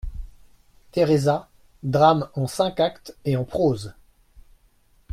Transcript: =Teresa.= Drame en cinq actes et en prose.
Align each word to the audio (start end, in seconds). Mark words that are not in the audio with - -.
=Teresa.= 0.91 1.47
Drame 1.83 2.27
en 2.33 2.47
cinq 2.47 2.79
actes 2.79 3.15
et 3.23 3.37
en 3.37 3.43
prose. 3.43 3.93